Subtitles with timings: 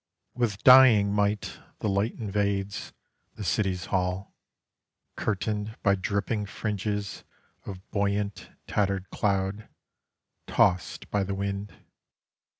[0.33, 2.91] With dying might The light invades
[3.35, 4.33] The city's hall:
[5.15, 7.23] Curtained by dripping fringes
[7.67, 9.69] Of buoyant tattered cloud,
[10.47, 11.85] Tossed by the wind.